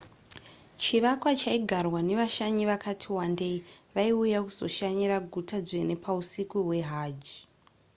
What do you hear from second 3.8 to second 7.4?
vaiuya kuzoshanyira guta dzvene pausiku hwehajj